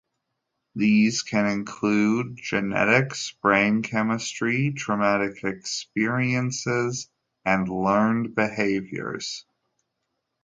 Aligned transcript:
These 0.73 1.21
can 1.21 1.45
include 1.45 2.35
genetics, 2.37 3.33
brain 3.39 3.83
chemistry, 3.83 4.73
traumatic 4.73 5.43
experiences, 5.43 7.07
and 7.45 7.69
learned 7.69 8.33
behaviors. 8.33 9.45